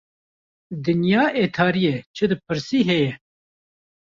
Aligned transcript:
Dinya 0.83 1.23
etariye 1.43 1.95
çi 2.15 2.25
dipirsî 2.29 2.79
heye 2.87 3.11